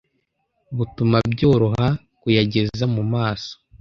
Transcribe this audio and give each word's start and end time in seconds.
butuma 0.77 1.17
byoroha 1.33 1.87
kuyageza 2.21 2.85
mu 2.95 3.03
maso, 3.13 3.51